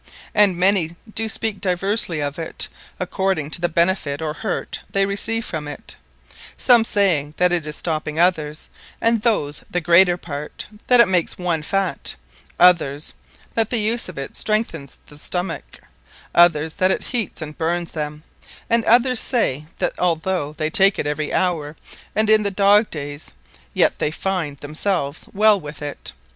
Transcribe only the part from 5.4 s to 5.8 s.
from